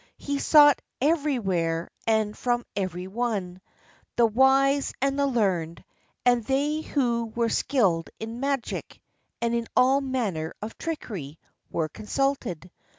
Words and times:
He 0.17 0.39
sought 0.39 0.81
everywhere 0.99 1.91
and 2.07 2.35
from 2.35 2.65
every 2.75 3.05
one. 3.05 3.61
The 4.15 4.25
wise 4.25 4.93
and 4.99 5.15
learned, 5.17 5.83
and 6.25 6.43
they 6.43 6.81
who 6.81 7.25
were 7.35 7.49
skilled 7.49 8.09
in 8.19 8.39
magic 8.39 8.99
and 9.43 9.53
in 9.53 9.67
all 9.75 10.01
manner 10.01 10.55
of 10.59 10.75
trickery, 10.79 11.37
were 11.69 11.87
consulted. 11.87 12.71